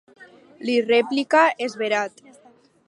[0.69, 2.29] Li replica esverat.